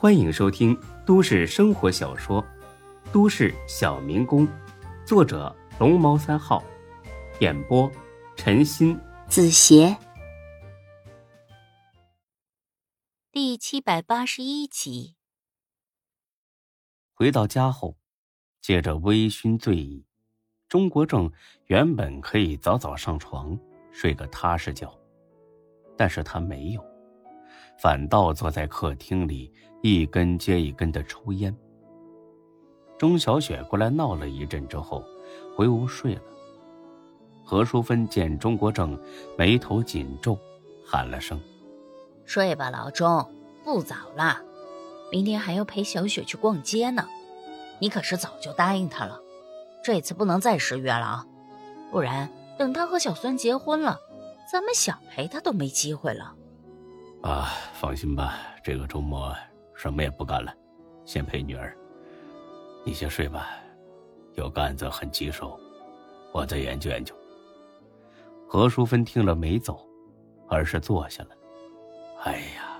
[0.00, 2.40] 欢迎收听都市生活小说
[3.12, 4.46] 《都市小民工》，
[5.04, 6.62] 作者龙猫三号，
[7.40, 7.90] 演播
[8.36, 9.96] 陈鑫、子邪，
[13.32, 15.16] 第七百八十一集。
[17.12, 17.96] 回到家后，
[18.60, 20.06] 借着微醺醉意，
[20.68, 21.28] 钟国正
[21.66, 23.58] 原本可以早早上床
[23.90, 24.96] 睡个踏实觉，
[25.96, 26.97] 但是他没有。
[27.80, 29.52] 反倒坐在客厅里，
[29.82, 31.56] 一根接一根的抽烟。
[32.98, 35.04] 钟小雪过来闹了一阵之后，
[35.56, 36.22] 回屋睡了。
[37.44, 39.00] 何淑芬见钟国正
[39.36, 40.36] 眉头紧皱，
[40.84, 41.40] 喊了声
[42.26, 43.30] ：“睡吧，老钟，
[43.64, 44.42] 不早了，
[45.12, 47.06] 明天还要陪小雪去逛街呢。
[47.78, 49.20] 你可是早就答应她了，
[49.84, 51.26] 这次不能再失约了啊，
[51.92, 54.00] 不然等她和小孙结婚了，
[54.52, 56.34] 咱们想陪她都没机会了。”
[57.22, 59.34] 啊，放心吧，这个周末
[59.74, 60.54] 什么也不干了，
[61.04, 61.76] 先陪女儿。
[62.84, 63.48] 你先睡吧，
[64.34, 65.58] 有个案子很棘手，
[66.32, 67.14] 我再研究研究。
[68.48, 69.86] 何淑芬听了没走，
[70.48, 71.30] 而是坐下了。
[72.24, 72.78] 哎呀，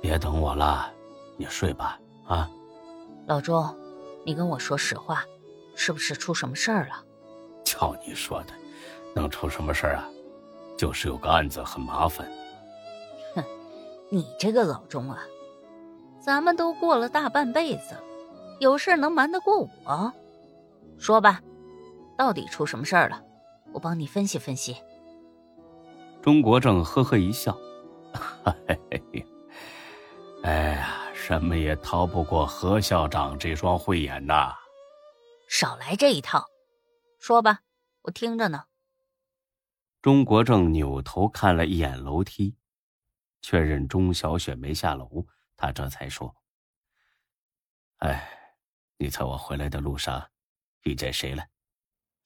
[0.00, 0.90] 别等我了，
[1.36, 1.98] 你睡吧。
[2.26, 2.48] 啊，
[3.26, 3.76] 老钟，
[4.24, 5.24] 你跟我说实话，
[5.74, 7.04] 是不是出什么事儿了？
[7.64, 8.54] 叫你说的，
[9.14, 10.08] 能出什么事儿啊？
[10.78, 12.30] 就是有个案子很麻烦。
[14.12, 15.24] 你这个老钟啊，
[16.20, 17.96] 咱们都过了大半辈子，
[18.60, 20.12] 有事能瞒得过我？
[20.98, 21.40] 说吧，
[22.18, 23.22] 到底出什么事儿了？
[23.72, 24.76] 我帮你分析分析。
[26.20, 27.56] 钟国正呵呵一笑，
[30.42, 34.52] 哎呀，什么也逃不过何校长这双慧眼呐！
[35.48, 36.44] 少来这一套，
[37.18, 37.60] 说吧，
[38.02, 38.64] 我听着呢。
[40.02, 42.56] 钟国正扭头看了一眼楼梯。
[43.42, 45.26] 确认钟小雪没下楼，
[45.56, 46.34] 他这才说
[47.98, 48.56] ：“哎，
[48.96, 50.30] 你猜我回来的路上
[50.82, 51.48] 遇见谁了？”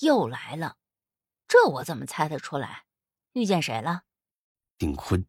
[0.00, 0.78] 又来了，
[1.46, 2.86] 这我怎么猜得出来？
[3.32, 4.04] 遇见谁了？
[4.78, 5.26] 丁坤。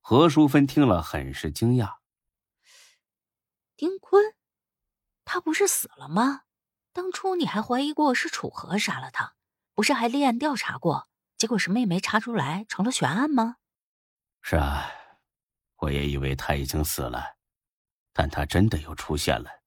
[0.00, 1.98] 何淑芬听了很是惊讶。
[3.76, 4.34] 丁坤，
[5.24, 6.42] 他不是死了吗？
[6.92, 9.36] 当初你还怀疑过是楚河杀了他，
[9.74, 11.08] 不是还立案调查过？
[11.36, 13.58] 结果什么也没查出来，成了悬案吗？
[14.42, 14.90] 是啊，
[15.76, 17.36] 我也以为他已经死了，
[18.12, 19.62] 但他真的又出现了。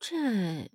[0.00, 0.70] 这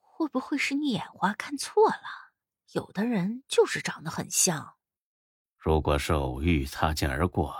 [0.00, 2.32] 会不会是你眼花看错了？
[2.72, 4.76] 有的人就是长得很像。
[5.56, 7.56] 如果是偶遇擦肩而过，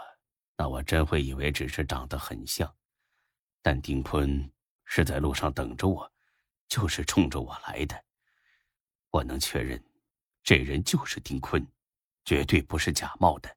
[0.56, 2.76] 那我真会以为只是长得很像。
[3.62, 4.53] 但丁坤
[4.84, 6.12] 是在路上等着我，
[6.69, 8.04] 就是冲着我来的。
[9.10, 9.82] 我能确认，
[10.43, 11.66] 这人就是丁坤，
[12.25, 13.56] 绝对不是假冒的。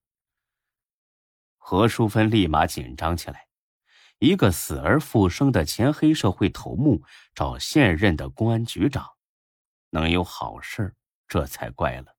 [1.70, 3.50] 何淑芬立马紧张起来，
[4.20, 7.04] 一个死而复生的前黑社会头目
[7.36, 9.06] 找现任的公安局长，
[9.90, 10.96] 能有好事
[11.28, 12.16] 这才怪了。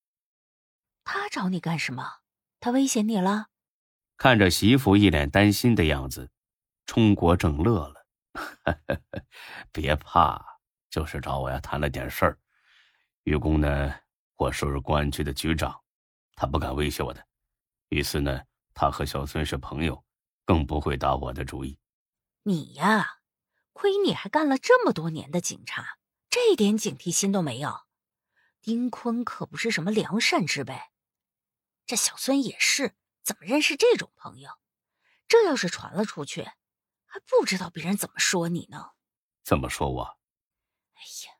[1.02, 2.16] 他找你干什么？
[2.60, 3.46] 他威胁你了？
[4.18, 6.30] 看着媳妇一脸担心的样子，
[6.84, 8.06] 冲国正乐了
[9.72, 10.44] ：“别怕，
[10.90, 12.38] 就是找我要谈了点事儿。
[13.22, 13.94] 于公呢，
[14.36, 15.74] 我叔是公安局的局长，
[16.34, 17.26] 他不敢威胁我的。
[17.88, 18.42] 于是呢。”
[18.80, 20.04] 他和小孙是朋友，
[20.44, 21.80] 更不会打我的主意。
[22.44, 23.18] 你呀，
[23.72, 25.98] 亏你还干了这么多年的警察，
[26.30, 27.80] 这点警惕心都没有。
[28.62, 30.80] 丁坤可不是什么良善之辈，
[31.86, 32.94] 这小孙也是，
[33.24, 34.52] 怎么认识这种朋友？
[35.26, 36.44] 这要是传了出去，
[37.04, 38.92] 还不知道别人怎么说你呢？
[39.42, 40.20] 怎么说我？
[40.92, 41.34] 哎呀，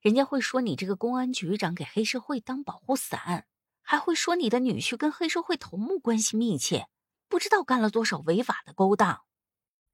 [0.00, 3.46] 人家会说你这个公安局长给黑社会当保护伞。
[3.90, 6.86] 还会说你的女婿跟黑社会头目关系密切，
[7.26, 9.24] 不知道干了多少违法的勾当。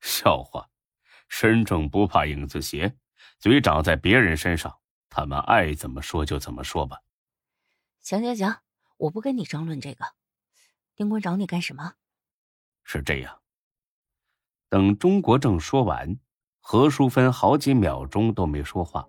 [0.02, 0.68] 笑话，
[1.30, 2.94] 身正不怕影子斜，
[3.38, 6.98] 嘴长在别人身上，他们爱怎么说就怎么说吧。
[8.02, 8.58] 行行行，
[8.98, 10.04] 我不跟你争论这个。
[10.94, 11.94] 丁坤找你干什么？
[12.84, 13.40] 是这样。
[14.68, 16.20] 等钟国正说完，
[16.60, 19.08] 何淑芬好几秒钟都没说话。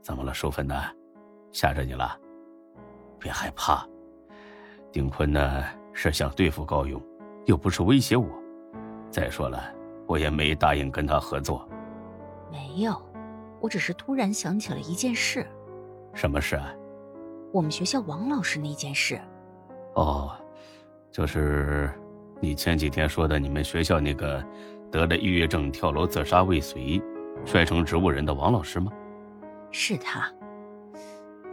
[0.00, 0.82] 怎么了，淑芬呢？
[1.52, 2.18] 吓着你了？
[3.18, 3.86] 别害怕，
[4.92, 7.02] 丁坤呢是想对付高勇，
[7.44, 8.26] 又不是威胁我。
[9.10, 9.62] 再说了，
[10.06, 11.68] 我也没答应跟他合作。
[12.50, 13.00] 没有，
[13.60, 15.46] 我只是突然想起了一件事。
[16.14, 16.72] 什么事啊？
[17.52, 19.20] 我们学校王老师那件事。
[19.94, 20.36] 哦，
[21.10, 21.90] 就是
[22.40, 24.44] 你前几天说的你们学校那个
[24.90, 27.02] 得了抑郁症跳楼自杀未遂，
[27.44, 28.92] 摔成植物人的王老师吗？
[29.70, 30.30] 是他，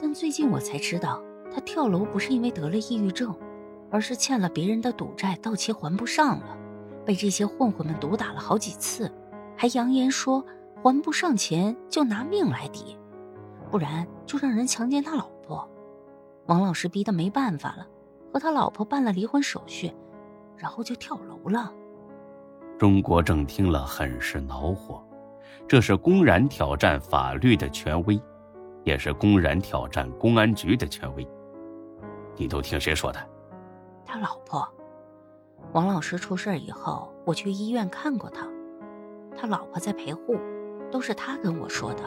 [0.02, 1.22] 但最近我才知道。
[1.54, 3.36] 他跳楼不是因为得了抑郁症，
[3.92, 6.58] 而是欠了别人的赌债到期还不上了，
[7.06, 9.12] 被这些混混们毒打了好几次，
[9.56, 10.44] 还扬言说
[10.82, 12.98] 还不上钱就拿命来抵，
[13.70, 15.70] 不然就让人强奸他老婆。
[16.48, 17.88] 王老师逼得没办法了，
[18.34, 19.94] 和他老婆办了离婚手续，
[20.58, 21.72] 然后就跳楼了。
[22.80, 25.02] 钟国正听了很是恼火，
[25.68, 28.20] 这是公然挑战法律的权威，
[28.84, 31.26] 也是公然挑战公安局的权威。
[32.36, 33.20] 你都听谁说的？
[34.06, 34.68] 他老婆。
[35.72, 38.48] 王老师出事以后，我去医院看过他，
[39.36, 40.38] 他老婆在陪护，
[40.92, 42.04] 都是他跟我说的。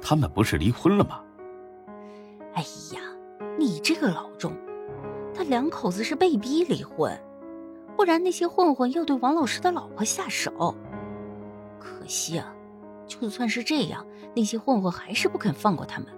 [0.00, 1.20] 他们不是离婚了吗？
[2.54, 2.62] 哎
[2.94, 3.00] 呀，
[3.58, 4.52] 你这个老钟，
[5.34, 7.12] 他两口子是被逼离婚，
[7.96, 10.74] 不然那些混混要对王老师的老婆下手。
[11.78, 12.54] 可惜啊，
[13.06, 16.08] 就算是这样，那些混混还是不肯放过他们，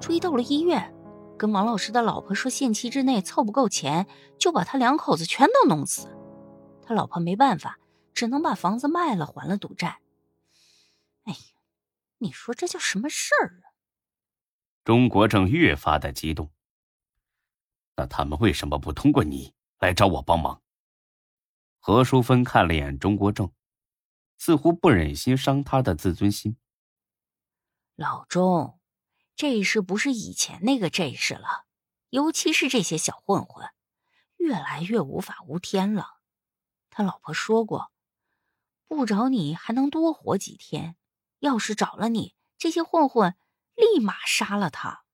[0.00, 0.92] 追到了医院。
[1.40, 4.06] 跟王老师的老婆说，限期之内凑不够钱，
[4.38, 6.06] 就把他两口子全都弄死。
[6.82, 7.78] 他老婆没办法，
[8.12, 10.02] 只能把房子卖了还了赌债。
[11.22, 11.38] 哎呀，
[12.18, 13.72] 你说这叫什么事儿啊？
[14.84, 16.50] 钟国正越发的激动。
[17.96, 20.60] 那他们为什么不通过你来找我帮忙？
[21.78, 23.50] 何淑芬看了眼钟国正，
[24.36, 26.58] 似乎不忍心伤他的自尊心。
[27.96, 28.79] 老钟。
[29.40, 31.64] 这事不是以前那个这事了，
[32.10, 33.70] 尤其是这些小混混，
[34.36, 36.18] 越来越无法无天了。
[36.90, 37.90] 他老婆说过，
[38.86, 40.94] 不找你还能多活几天，
[41.38, 43.34] 要是找了你，这些混混
[43.74, 45.04] 立马杀了他。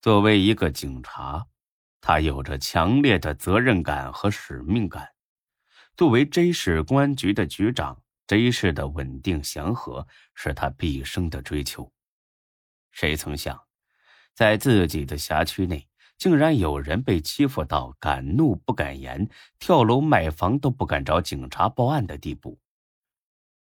[0.00, 1.46] 作为一个警察，
[2.00, 5.10] 他有着强烈的责任感和使命感。
[5.94, 11.92] 作为 J 市公安局的局长，J 市的稳定祥和是他毕生的追求。
[12.90, 13.60] 谁曾想，
[14.34, 15.88] 在自己的辖区内，
[16.18, 19.28] 竟然有人被欺负到敢怒不敢言，
[19.58, 22.60] 跳楼卖房都不敢找警察报案的地步，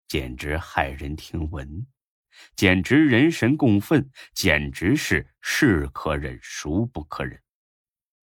[0.08, 1.88] 简直骇人听闻，
[2.56, 7.42] 简直人神共愤，简直是是可忍孰不可忍。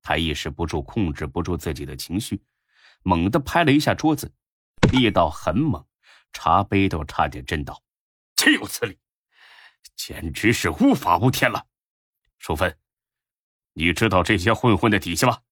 [0.02, 2.42] 他一时不住，控制不住自己的情绪，
[3.02, 4.32] 猛地拍了一下桌子，
[4.92, 5.84] 力道很猛，
[6.32, 7.82] 茶杯都差点震倒，
[8.36, 8.98] 岂有此理！
[9.96, 11.66] 简直是无法无天了，
[12.38, 12.78] 淑芬，
[13.72, 15.42] 你知道这些混混的底细吗？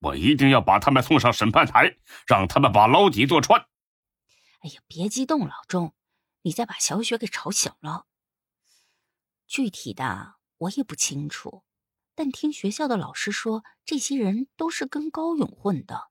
[0.00, 3.60] 我一定要把他们送上审判台，让他们把牢底坐穿。
[4.60, 5.94] 哎呀，别激动，老钟，
[6.40, 8.06] 你再把小雪给吵醒了。
[9.46, 11.64] 具体的我也不清楚，
[12.14, 16.10] 但听学校的老师说，这些人都是跟高勇混的，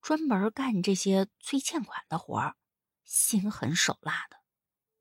[0.00, 2.56] 专门干这些催欠款的活儿，
[3.04, 4.36] 心狠手辣的，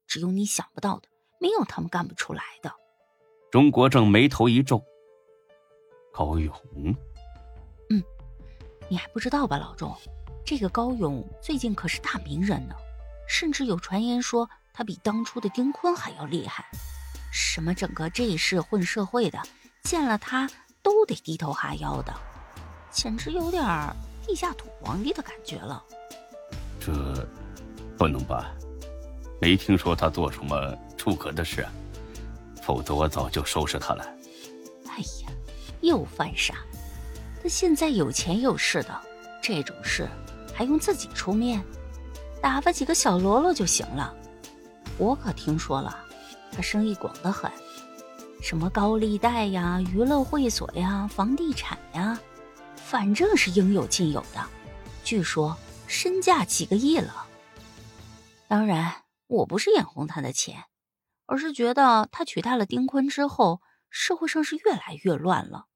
[0.08, 1.11] 只有你想不到的。
[1.42, 2.72] 没有他们干不出来的。
[3.50, 4.82] 钟国正眉头一皱。
[6.14, 6.54] 高勇，
[7.90, 8.04] 嗯，
[8.88, 9.98] 你还不知道吧，老钟？
[10.46, 12.76] 这个高勇最近可是大名人呢，
[13.28, 16.66] 甚至有传言说他比当初的丁坤还要厉害。
[17.32, 19.40] 什么整个这一世混社会的，
[19.84, 20.50] 见了他
[20.84, 22.14] 都得低头哈腰的，
[22.92, 23.64] 简直有点
[24.28, 25.84] 地下土皇帝的感觉了。
[26.80, 26.92] 这
[27.98, 28.54] 不能吧？
[29.42, 30.78] 没听说他做什么。
[31.02, 31.68] 出格的事，
[32.62, 34.06] 否则我早就收拾他了。
[34.86, 35.32] 哎呀，
[35.82, 36.54] 又犯傻！
[37.42, 39.02] 他现在有钱有势的，
[39.42, 40.08] 这种事
[40.54, 41.60] 还用自己出面？
[42.40, 44.14] 打发几个小喽啰就行了。
[45.00, 45.98] 我可听说了，
[46.52, 47.50] 他生意广得很，
[48.44, 52.20] 什么高利贷呀、娱乐会所呀、房地产呀，
[52.76, 54.46] 反正是应有尽有的。
[55.04, 55.58] 据说
[55.88, 57.26] 身价几个亿了。
[58.48, 58.94] 当然，
[59.32, 60.66] 我不是眼红他的钱。
[61.26, 65.68] 而是觉得他取代了丁坤之后，社会上是越来越乱了。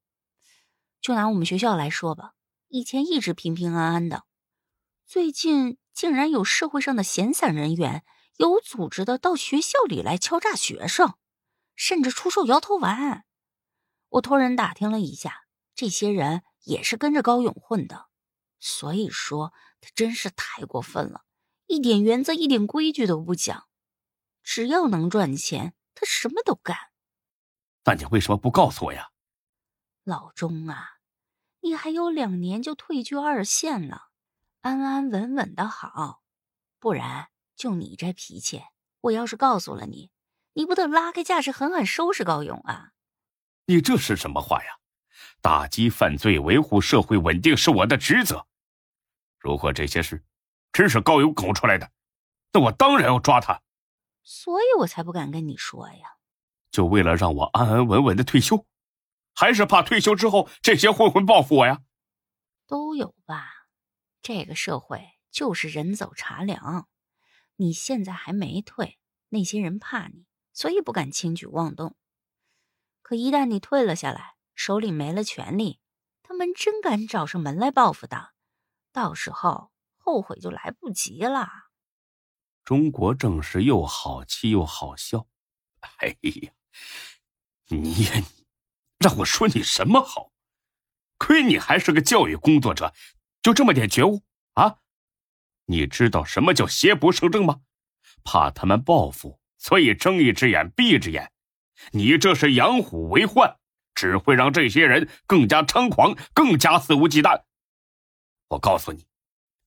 [1.00, 2.34] 就拿我们学校来说吧，
[2.68, 4.24] 以前一直平平安安的，
[5.06, 8.04] 最近竟然有社会上的闲散人员
[8.36, 11.14] 有组织的到学校里来敲诈学生，
[11.74, 13.24] 甚至出售摇头丸。
[14.10, 18.08] 我托人打听了一下，这些人也是跟着高勇混的。
[18.60, 21.22] 所以说，他真是太过分了，
[21.66, 23.66] 一点原则、一点规矩都不讲。
[24.42, 26.76] 只要能赚钱，他什么都干。
[27.84, 29.10] 那你为什么不告诉我呀，
[30.04, 30.98] 老钟啊？
[31.60, 34.10] 你还有两年就退居二线了，
[34.60, 36.22] 安安稳稳的好。
[36.78, 38.62] 不然就你这脾气，
[39.00, 40.10] 我要是告诉了你，
[40.52, 42.92] 你不得拉开架势狠狠收拾高勇啊？
[43.66, 44.78] 你这是什么话呀？
[45.40, 48.46] 打击犯罪、维护社会稳定是我的职责。
[49.38, 50.24] 如果这些事
[50.76, 51.90] 真是高邮搞出来的，
[52.52, 53.62] 那我当然要抓他。
[54.22, 56.18] 所以我才不敢跟你说呀，
[56.70, 58.66] 就为了让我安安稳稳的退休，
[59.34, 61.80] 还是怕退休之后这些混混报复我呀？
[62.66, 63.68] 都有吧，
[64.20, 66.86] 这个社会就是人走茶凉。
[67.56, 68.98] 你现在还没退，
[69.30, 71.96] 那些人怕你，所以不敢轻举妄动。
[73.00, 75.80] 可一旦你退了下来，手里没了权力，
[76.22, 78.32] 他们真敢找上门来报复的，
[78.92, 79.70] 到时候
[80.06, 81.48] 后悔就来不及了。
[82.64, 85.26] 中国正是又好气又好笑。
[85.80, 86.52] 哎呀，
[87.66, 88.22] 你呀，
[88.98, 90.30] 让我说你什么好？
[91.18, 92.94] 亏你还是个教育工作者，
[93.42, 94.22] 就这么点觉悟
[94.52, 94.78] 啊？
[95.64, 97.62] 你知道什么叫邪不胜正吗？
[98.22, 101.32] 怕他们报复，所以睁一只眼闭一只眼。
[101.90, 103.58] 你这是养虎为患，
[103.92, 107.42] 只会让这些人更加猖狂，更加肆无忌惮。
[108.48, 109.04] 我告诉你，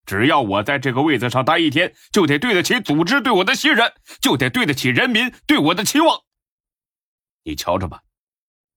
[0.06, 6.24] 只要我在这个位子上待一天，就得对得起组织对我的信任，就得对得起人民对我的期望。
[7.44, 8.04] 你瞧着吧，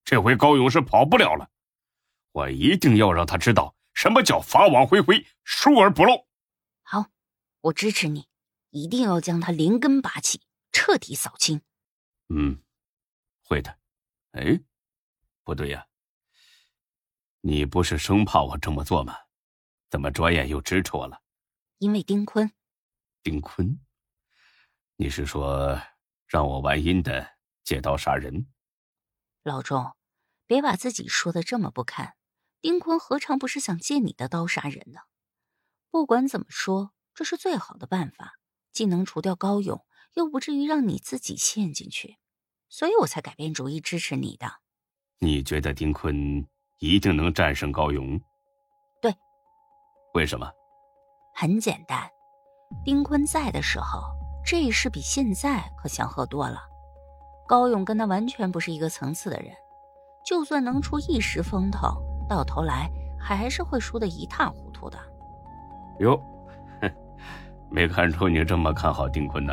[0.05, 1.51] 这回高勇是跑不了了。
[2.33, 6.27] 我一定要让他知道什么叫法网恢恢，疏而不漏。
[6.83, 7.07] 好，
[7.61, 8.27] 我支持你，
[8.71, 11.63] 一定要将他连根拔起，彻底扫清。
[12.29, 12.63] 嗯，
[13.43, 13.79] 会的。
[14.33, 14.61] 哎，
[15.45, 15.87] 不对呀，
[17.41, 19.15] 你不是生怕我这么做吗？
[19.93, 21.21] 怎么转眼又支持我了？
[21.77, 22.51] 因为丁坤。
[23.23, 23.79] 丁坤，
[24.97, 25.79] 你是说
[26.27, 28.47] 让我玩阴的借刀杀人？
[29.43, 29.95] 老钟，
[30.47, 32.15] 别把自己说的这么不堪。
[32.63, 35.01] 丁坤何尝不是想借你的刀杀人呢？
[35.91, 38.39] 不管怎么说，这是最好的办法，
[38.73, 39.85] 既能除掉高勇，
[40.15, 42.17] 又不至于让你自己陷进去，
[42.71, 44.63] 所以我才改变主意支持你的。
[45.19, 48.19] 你觉得丁坤一定能战胜高勇？
[50.13, 50.21] 对。
[50.21, 50.51] 为什么？
[51.35, 51.99] 很简单，
[52.85, 54.03] 丁坤在的时候，
[54.45, 56.61] 这事比现在可祥和多了。
[57.49, 59.53] 高勇跟他完全不是一个层次的人，
[60.25, 61.89] 就算能出一时风头。
[62.29, 62.89] 到头来
[63.19, 64.99] 还是会输得一塌糊涂的。
[65.99, 66.19] 哟，
[67.69, 69.53] 没看出你这么看好丁坤呢？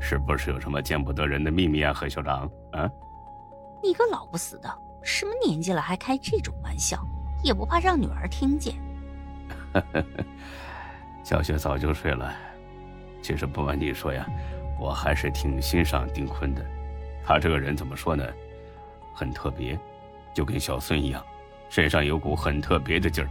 [0.00, 2.50] 是不是有什么见不得人的秘密啊，何校长？
[2.72, 2.90] 啊？
[3.82, 4.68] 你个老不死的，
[5.02, 6.98] 什么年纪了还开这种玩笑，
[7.42, 8.74] 也不怕让女儿听见？
[11.24, 12.34] 小雪早就睡了。
[13.22, 14.26] 其实不瞒你说呀，
[14.80, 16.64] 我还是挺欣赏丁坤的。
[17.24, 18.24] 他这个人怎么说呢？
[19.14, 19.78] 很特别，
[20.32, 21.24] 就跟小孙一样。
[21.68, 23.28] 身上有股很特别的劲儿，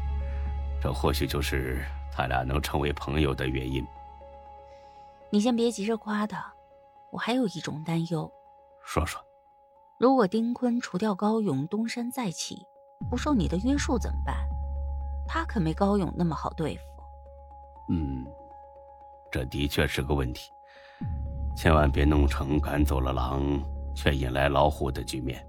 [0.79, 3.83] 这或许就是他俩能成为朋友的原因。
[5.31, 6.53] 你先别急着夸他，
[7.11, 8.31] 我还有一种担忧。
[8.85, 9.19] 说说，
[9.99, 12.63] 如果丁坤除掉高勇，东山再起，
[13.09, 14.46] 不受你的约束怎么办？
[15.27, 16.81] 他可没高勇那么好对付。
[17.89, 18.25] 嗯，
[19.31, 20.51] 这的确是个问题。
[21.55, 23.61] 千万别弄成赶走了狼，
[23.95, 25.45] 却引来老虎的局面，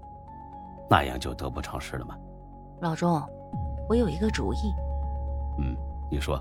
[0.89, 2.17] 那样就得不偿失了吗？
[2.81, 3.21] 老钟，
[3.87, 4.73] 我有一个主意。
[5.59, 5.75] 嗯，
[6.11, 6.39] 你说。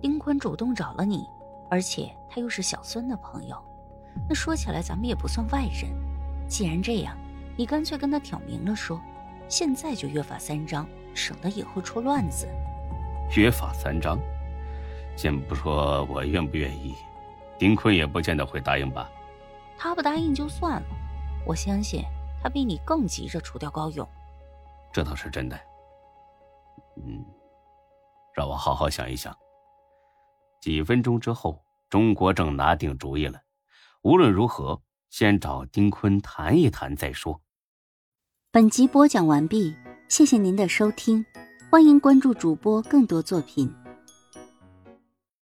[0.00, 1.24] 丁坤主动找了你，
[1.70, 3.56] 而且他又是小孙的朋友，
[4.28, 5.90] 那说起来咱们也不算外人。
[6.48, 7.16] 既然这样，
[7.56, 9.00] 你干脆跟他挑明了说，
[9.48, 12.48] 现在就约法三章，省得以后出乱子。
[13.36, 14.18] 约法三章，
[15.16, 16.94] 先不说我愿不愿意，
[17.58, 19.10] 丁坤也不见得会答应吧。
[19.78, 20.86] 他不答应就算了，
[21.46, 22.04] 我相信
[22.42, 24.06] 他比你更急着除掉高勇。
[24.92, 25.58] 这倒是真的。
[26.96, 27.24] 嗯，
[28.34, 29.34] 让我好好想一想。
[30.60, 33.40] 几分钟之后，钟国正拿定主意了。
[34.02, 37.40] 无论如何，先找丁坤谈一谈再说。
[38.50, 39.74] 本集播讲完毕，
[40.12, 41.24] 谢谢您的收听，
[41.70, 43.74] 欢迎关注主播更多作品。